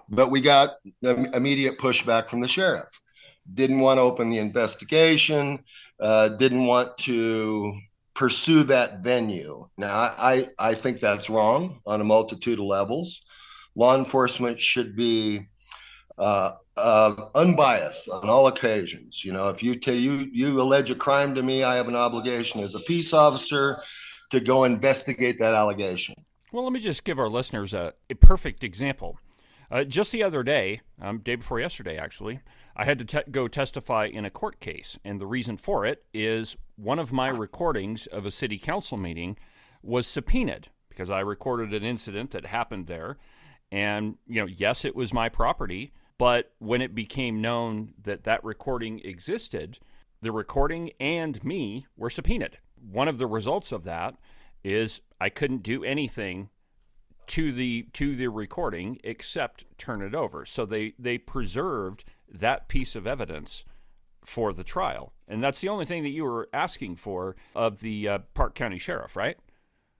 [0.09, 2.89] But we got immediate pushback from the sheriff.
[3.53, 5.63] Didn't want to open the investigation.
[5.99, 7.73] Uh, didn't want to
[8.13, 9.65] pursue that venue.
[9.77, 13.21] Now, I I think that's wrong on a multitude of levels.
[13.75, 15.47] Law enforcement should be
[16.17, 16.51] uh,
[17.35, 19.23] unbiased on all occasions.
[19.23, 21.95] You know, if you tell you you allege a crime to me, I have an
[21.95, 23.77] obligation as a peace officer
[24.31, 26.15] to go investigate that allegation.
[26.51, 29.19] Well, let me just give our listeners a, a perfect example.
[29.69, 32.41] Uh, just the other day, um, day before yesterday, actually,
[32.75, 36.03] I had to te- go testify in a court case, and the reason for it
[36.13, 39.37] is one of my recordings of a city council meeting
[39.81, 43.17] was subpoenaed because I recorded an incident that happened there,
[43.71, 48.43] and you know, yes, it was my property, but when it became known that that
[48.43, 49.79] recording existed,
[50.21, 52.59] the recording and me were subpoenaed.
[52.79, 54.13] One of the results of that
[54.63, 56.51] is I couldn't do anything
[57.25, 60.45] to the to the recording except turn it over.
[60.45, 63.65] So they they preserved that piece of evidence
[64.23, 68.07] for the trial, and that's the only thing that you were asking for of the
[68.07, 69.37] uh, Park County Sheriff, right?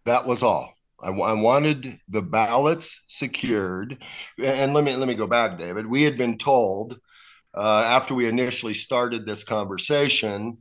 [0.05, 0.75] That was all.
[1.03, 4.03] I, I wanted the ballots secured.
[4.43, 5.87] And let me let me go back, David.
[5.87, 6.99] We had been told
[7.55, 10.57] uh, after we initially started this conversation,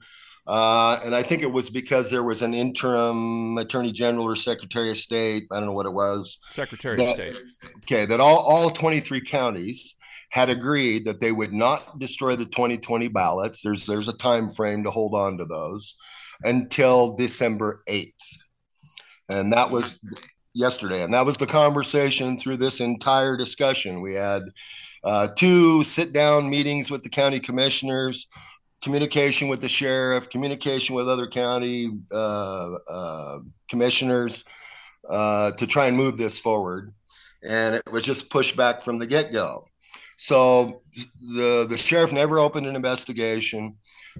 [0.46, 4.90] uh, and I think it was because there was an interim attorney general or secretary
[4.90, 5.44] of state.
[5.52, 6.38] I don't know what it was.
[6.50, 7.42] Secretary that, of State.
[7.78, 9.94] Okay, that all, all 23 counties
[10.30, 13.62] had agreed that they would not destroy the 2020 ballots.
[13.62, 15.96] There's there's a time frame to hold on to those
[16.42, 18.12] until December 8th
[19.30, 20.04] and that was
[20.54, 21.02] yesterday.
[21.02, 24.02] And that was the conversation through this entire discussion.
[24.02, 24.42] We had
[25.04, 28.26] uh, two sit down meetings with the county commissioners
[28.82, 33.38] communication with the sheriff communication with other county uh, uh,
[33.68, 34.44] commissioners
[35.08, 36.94] uh, to try and move this forward.
[37.42, 39.66] And it was just pushed back from the get-go.
[40.16, 40.82] So
[41.20, 43.76] the the sheriff never opened an investigation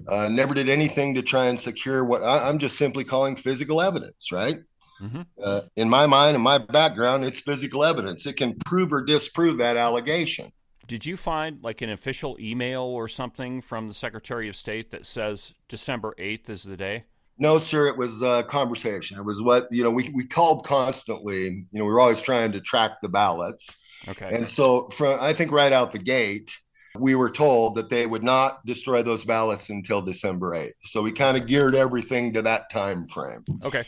[0.07, 3.81] uh, never did anything to try and secure what I, i'm just simply calling physical
[3.81, 4.59] evidence right
[5.01, 5.21] Mm-hmm.
[5.43, 8.25] Uh, in my mind and my background, it's physical evidence.
[8.25, 10.51] It can prove or disprove that allegation.
[10.87, 15.05] Did you find like an official email or something from the Secretary of State that
[15.05, 17.05] says December 8th is the day?
[17.37, 17.87] No, sir.
[17.87, 19.17] It was a conversation.
[19.17, 21.43] It was what, you know, we, we called constantly.
[21.43, 23.77] You know, we were always trying to track the ballots.
[24.07, 24.29] Okay.
[24.31, 26.51] And so, from I think right out the gate,
[26.99, 30.71] we were told that they would not destroy those ballots until December 8th.
[30.83, 33.45] So we kind of geared everything to that time frame.
[33.63, 33.85] Okay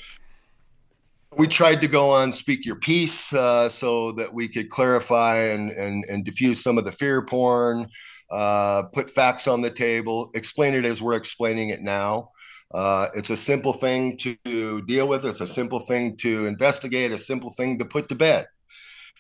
[1.38, 5.72] we tried to go on speak your piece uh, so that we could clarify and,
[5.72, 7.88] and, and diffuse some of the fear porn
[8.32, 12.30] uh, put facts on the table explain it as we're explaining it now.
[12.74, 17.17] Uh, it's a simple thing to deal with it's a simple thing to investigate a
[17.17, 18.48] simple thing to put to bed.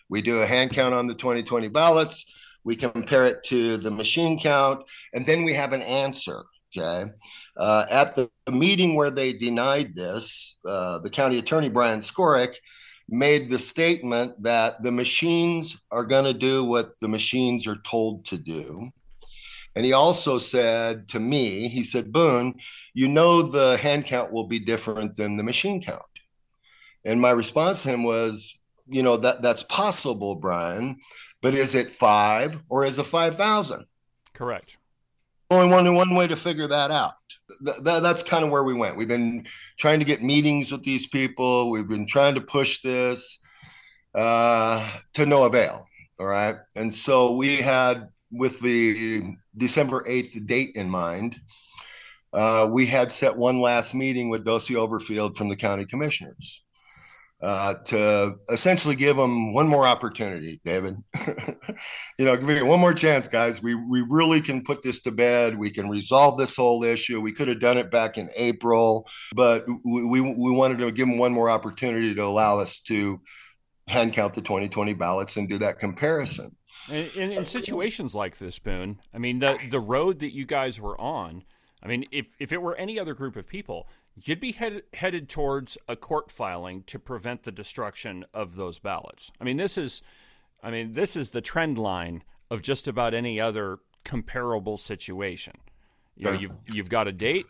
[0.09, 2.25] We do a hand count on the 2020 ballots
[2.63, 6.43] we compare it to the machine count and then we have an answer
[6.75, 7.11] okay
[7.57, 12.55] uh, at the meeting where they denied this, uh, the county attorney, Bryan Skoric,
[13.09, 18.25] made the statement that the machines are going to do what the machines are told
[18.27, 18.89] to do.
[19.75, 22.55] And he also said to me, he said, Boone,
[22.93, 26.01] you know the hand count will be different than the machine count.
[27.05, 28.57] And my response to him was,
[28.87, 30.97] you know, that that's possible, Bryan,
[31.41, 33.85] but is it five or is it 5,000?
[34.33, 34.77] Correct
[35.53, 37.13] only one one way to figure that out.
[37.65, 38.97] Th- th- that's kind of where we went.
[38.97, 39.45] We've been
[39.77, 41.71] trying to get meetings with these people.
[41.71, 43.39] We've been trying to push this
[44.15, 45.85] uh, to no avail.
[46.19, 51.39] All right, and so we had with the December eighth date in mind.
[52.33, 56.63] Uh, we had set one last meeting with Dossie Overfield from the county commissioners
[57.43, 60.95] uh, to essentially give them one more opportunity, David.
[62.17, 63.61] you know, give me one more chance, guys.
[63.61, 65.57] We we really can put this to bed.
[65.59, 67.19] We can resolve this whole issue.
[67.19, 71.07] We could have done it back in April, but we we, we wanted to give
[71.07, 73.19] them one more opportunity to allow us to
[73.89, 76.55] hand count the 2020 ballots and do that comparison.
[76.89, 81.43] In, situations like this, Boone, I mean, the the road that you guys were on.
[81.83, 85.29] I mean, if if it were any other group of people, you'd be head, headed
[85.29, 89.31] towards a court filing to prevent the destruction of those ballots.
[89.39, 90.01] I mean, this is,
[90.61, 95.55] I mean, this is the trend line of just about any other comparable situation.
[96.15, 97.47] You know, you've you've got a date.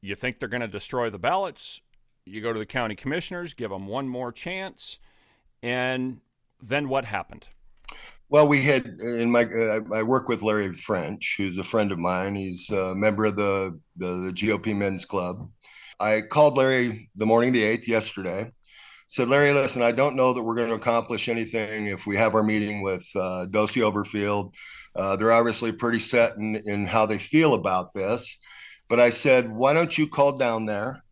[0.00, 1.80] You think they're going to destroy the ballots.
[2.24, 5.00] You go to the county commissioners, give them one more chance,
[5.62, 6.20] and
[6.62, 7.48] then what happened?
[8.28, 11.98] Well, we had in my uh, I work with Larry French, who's a friend of
[11.98, 12.36] mine.
[12.36, 15.50] He's a member of the the, the GOP Men's Club.
[16.00, 18.50] I called Larry the morning the eighth yesterday.
[19.08, 22.34] Said Larry, listen, I don't know that we're going to accomplish anything if we have
[22.34, 24.54] our meeting with uh, Overfield.
[24.96, 28.38] Uh, they're obviously pretty set in, in how they feel about this.
[28.88, 31.04] But I said, why don't you call down there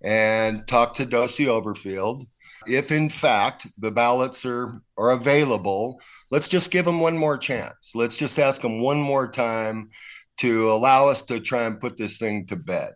[0.00, 2.26] and talk to Dossie Overfield?
[2.66, 6.00] If in fact the ballots are are available,
[6.30, 7.92] let's just give them one more chance.
[7.94, 9.90] Let's just ask them one more time
[10.38, 12.92] to allow us to try and put this thing to bed.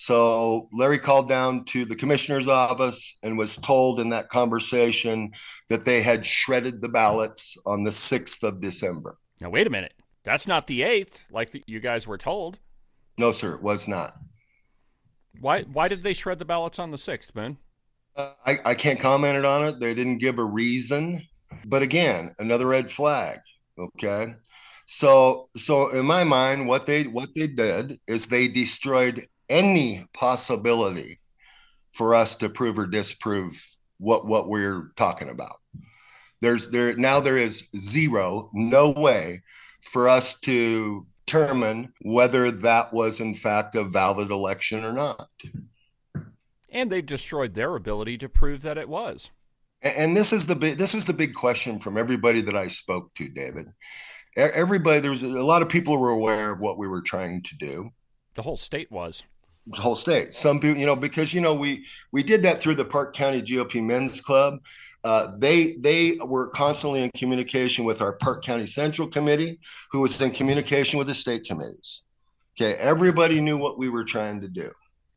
[0.00, 5.30] So Larry called down to the commissioner's office and was told in that conversation
[5.68, 9.18] that they had shredded the ballots on the 6th of December.
[9.42, 9.92] Now, wait a minute.
[10.22, 12.58] That's not the 8th, like the, you guys were told.
[13.18, 14.16] No, sir, it was not.
[15.38, 17.58] Why, why did they shred the ballots on the 6th, Ben?
[18.16, 19.80] Uh, I, I can't comment on it.
[19.80, 21.28] They didn't give a reason.
[21.66, 23.38] But again, another red flag.
[23.78, 24.34] Okay.
[24.86, 31.18] So so in my mind, what they what they did is they destroyed any possibility
[31.92, 33.62] for us to prove or disprove
[33.98, 35.56] what what we're talking about.
[36.40, 39.42] There's there now there is zero, no way
[39.82, 45.28] for us to determine whether that was in fact a valid election or not.
[46.68, 49.30] And they've destroyed their ability to prove that it was.
[49.82, 53.14] And this is the big this was the big question from everybody that I spoke
[53.14, 53.66] to, David.
[54.36, 57.56] Everybody, there was a lot of people were aware of what we were trying to
[57.56, 57.90] do.
[58.34, 59.24] The whole state was
[59.74, 60.34] whole state.
[60.34, 63.42] Some people, you know, because you know we we did that through the Park County
[63.42, 64.60] GOP Men's Club.
[65.02, 69.58] Uh, they they were constantly in communication with our Park County Central Committee,
[69.90, 72.02] who was in communication with the state committees.
[72.60, 74.70] Okay, everybody knew what we were trying to do.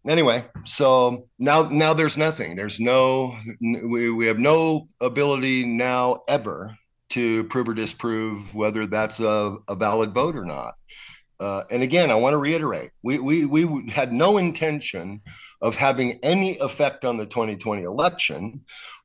[0.07, 2.55] Anyway, so now now there's nothing.
[2.55, 6.75] There's no we, we have no ability now ever
[7.09, 10.73] to prove or disprove whether that's a, a valid vote or not.
[11.43, 15.19] Uh, and again, I want to reiterate, we, we, we had no intention
[15.61, 18.61] of having any effect on the 2020 election.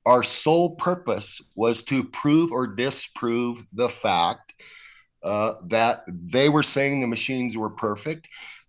[0.07, 4.55] Our sole purpose was to prove or disprove the fact
[5.24, 8.28] uh, that they were saying the machines were perfect.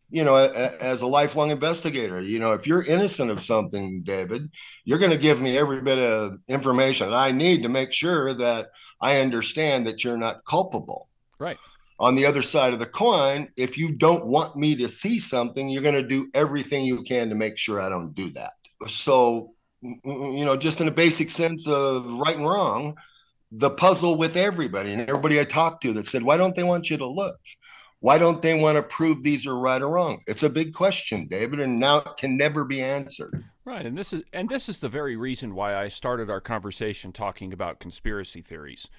[0.09, 4.49] You know, as a lifelong investigator, you know, if you're innocent of something, David,
[4.83, 8.71] you're going to give me every bit of information I need to make sure that
[8.99, 11.07] I understand that you're not culpable.
[11.37, 11.59] Right
[11.99, 15.67] on the other side of the coin, if you don't want me to see something,
[15.67, 18.53] you're going to do everything you can to make sure I don't do that.
[18.87, 22.95] So, mm, mm, mm, you know, just in a basic sense of right and wrong,
[23.51, 26.89] the puzzle with everybody and everybody I talked to that said, why don't they want
[26.89, 27.39] you to look?
[28.01, 30.21] Why don't they want to prove these are right or wrong?
[30.25, 33.43] It's a big question, David, and now it can never be answered.
[33.65, 37.11] Right, and this is and this is the very reason why I started our conversation
[37.11, 38.89] talking about conspiracy theories.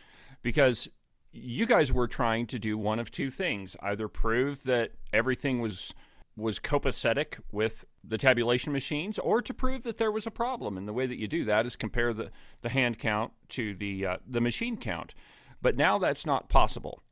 [0.42, 0.88] Because
[1.32, 5.94] you guys were trying to do one of two things either prove that everything was
[6.36, 10.78] was copacetic with the tabulation machines or to prove that there was a problem.
[10.78, 12.30] And the way that you do that is compare the,
[12.62, 15.14] the hand count to the uh, the machine count.
[15.62, 17.02] But now that's not possible.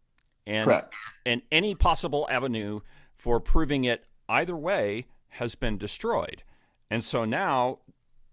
[0.46, 0.94] And Correct.
[1.26, 2.80] and any possible avenue
[3.14, 6.42] for proving it either way has been destroyed.
[6.90, 7.80] And so now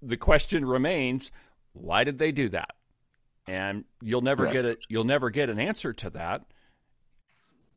[0.01, 1.31] the question remains
[1.73, 2.75] why did they do that
[3.47, 4.85] and you'll never get it.
[4.89, 6.41] You'll never get an answer to that.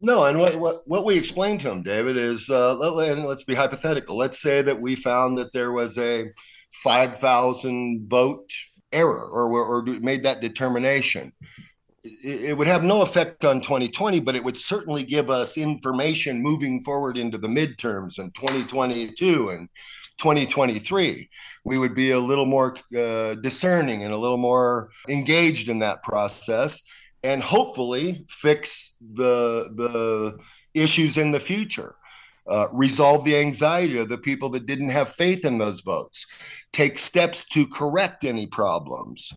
[0.00, 3.54] No, and what what, what we explained to him, David, is uh, let, let's be
[3.54, 4.16] hypothetical.
[4.16, 6.26] Let's say that we found that there was a
[6.72, 8.50] five thousand vote
[8.92, 11.32] error, or or made that determination.
[12.04, 16.80] it would have no effect on 2020, but it would certainly give us information moving
[16.80, 19.68] forward into the midterms in 2022 and
[20.18, 21.28] 2023.
[21.64, 26.02] We would be a little more uh, discerning and a little more engaged in that
[26.02, 26.82] process
[27.22, 30.38] and hopefully fix the the
[30.74, 31.94] issues in the future.
[32.46, 36.24] Uh, resolve the anxiety of the people that didn't have faith in those votes,
[36.72, 39.34] take steps to correct any problems.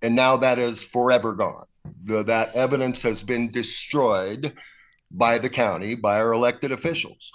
[0.00, 1.66] And now that is forever gone.
[2.04, 4.52] The, that evidence has been destroyed
[5.10, 7.32] by the county, by our elected officials.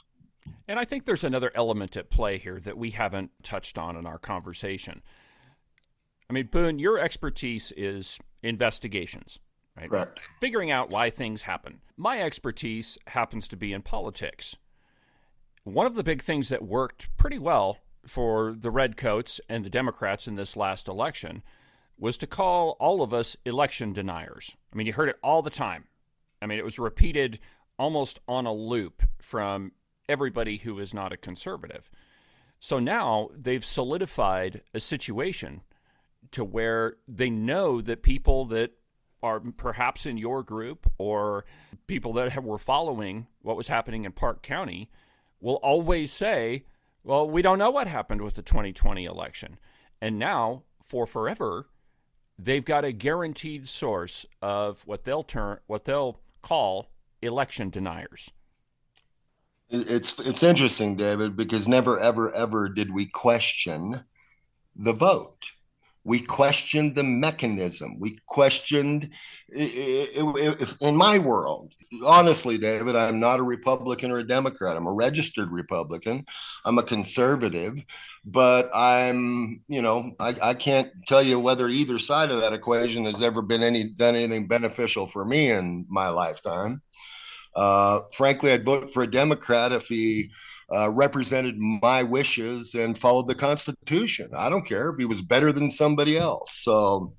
[0.68, 4.05] And I think there's another element at play here that we haven't touched on in
[4.05, 5.01] our conversation.
[6.30, 9.39] I mean, Boone, your expertise is investigations,
[9.78, 9.89] right?
[9.89, 10.20] Correct.
[10.41, 11.80] Figuring out why things happen.
[11.95, 14.57] My expertise happens to be in politics.
[15.63, 20.28] One of the big things that worked pretty well for the Redcoats and the Democrats
[20.28, 21.43] in this last election
[21.97, 24.55] was to call all of us election deniers.
[24.72, 25.86] I mean, you heard it all the time.
[26.41, 27.39] I mean, it was repeated
[27.80, 29.72] almost on a loop from
[30.10, 31.89] everybody who is not a conservative.
[32.60, 35.62] So now they've solidified a situation
[36.32, 38.72] to where they know that people that
[39.24, 41.45] are perhaps in your group or
[41.88, 44.89] people that have, were following what was happening in Park County
[45.39, 46.66] will always say,
[47.03, 49.58] well, we don't know what happened with the 2020 election.
[50.01, 51.68] And now, for forever,
[52.38, 56.91] they've got a guaranteed source of what they'll turn what they'll call
[57.22, 58.32] election deniers.
[59.70, 64.03] It's it's interesting, David, because never ever ever did we question
[64.76, 65.51] the vote
[66.07, 67.99] we questioned the mechanism.
[67.99, 69.09] We questioned,
[69.53, 71.74] in my world,
[72.05, 74.78] honestly, David, I'm not a Republican or a Democrat.
[74.78, 76.26] I'm a registered Republican.
[76.63, 77.84] I'm a conservative,
[78.24, 83.03] but I'm, you know, I, I can't tell you whether either side of that equation
[83.03, 86.82] has ever been any done anything beneficial for me in my lifetime.
[87.58, 90.30] Uh, frankly, I'd vote for a Democrat if he
[90.74, 94.30] uh, represented my wishes and followed the Constitution.
[94.36, 96.60] I don't care if he was better than somebody else.
[96.62, 97.14] So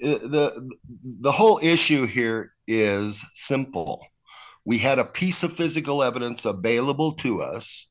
[0.00, 0.70] the
[1.20, 4.02] the whole issue here is simple.
[4.64, 7.86] We had a piece of physical evidence available to us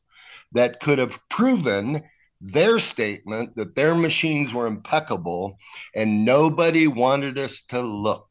[0.53, 2.01] that could have proven
[2.41, 5.55] their statement that their machines were impeccable
[5.95, 8.27] and nobody wanted us to look.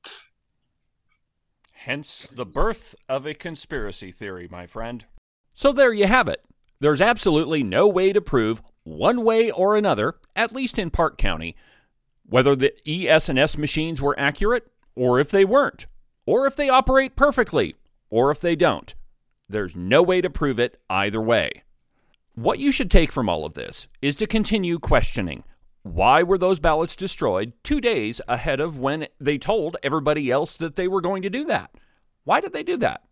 [1.88, 5.06] Hence the birth of a conspiracy theory, my friend.
[5.54, 6.44] So there you have it.
[6.80, 11.56] There's absolutely no way to prove, one way or another, at least in Park County,
[12.26, 15.86] whether the ES&S machines were accurate or if they weren't,
[16.26, 17.74] or if they operate perfectly
[18.10, 18.94] or if they don't.
[19.48, 21.62] There's no way to prove it either way.
[22.34, 25.42] What you should take from all of this is to continue questioning.
[25.94, 30.76] Why were those ballots destroyed two days ahead of when they told everybody else that
[30.76, 31.70] they were going to do that?
[32.24, 33.04] Why did they do that?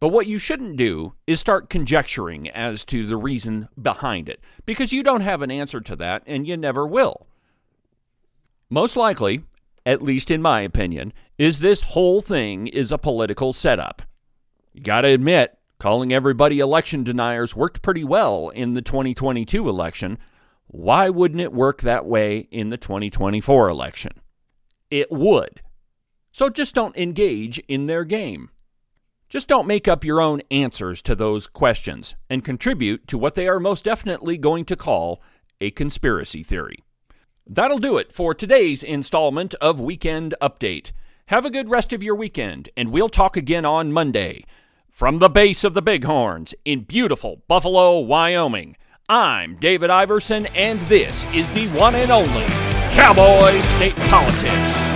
[0.00, 4.92] But what you shouldn't do is start conjecturing as to the reason behind it, because
[4.92, 7.26] you don't have an answer to that and you never will.
[8.70, 9.44] Most likely,
[9.84, 14.02] at least in my opinion, is this whole thing is a political setup.
[14.72, 20.18] You got to admit, calling everybody election deniers worked pretty well in the 2022 election.
[20.68, 24.12] Why wouldn't it work that way in the 2024 election?
[24.90, 25.62] It would.
[26.32, 28.50] So just don't engage in their game.
[29.28, 33.48] Just don't make up your own answers to those questions and contribute to what they
[33.48, 35.20] are most definitely going to call
[35.60, 36.78] a conspiracy theory.
[37.46, 40.92] That'll do it for today's installment of Weekend Update.
[41.26, 44.44] Have a good rest of your weekend, and we'll talk again on Monday.
[44.90, 48.76] From the base of the Bighorns in beautiful Buffalo, Wyoming,
[49.08, 52.44] I'm David Iverson, and this is the one and only
[52.92, 54.95] Cowboy State Politics.